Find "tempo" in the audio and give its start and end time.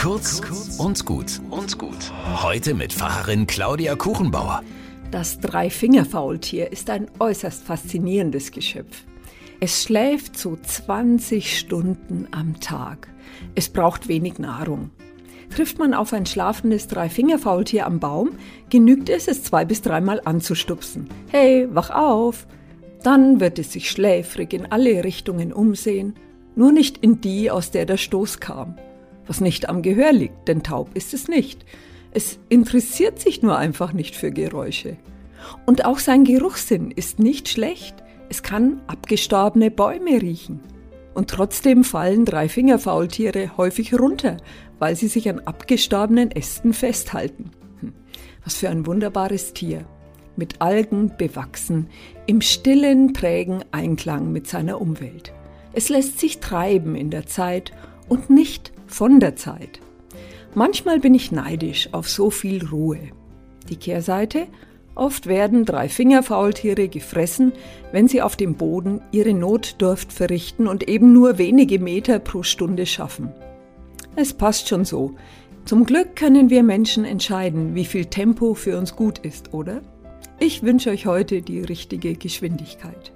78.06-78.54